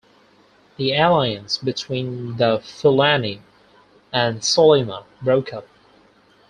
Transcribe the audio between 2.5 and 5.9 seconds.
Fulani and Solima broke up.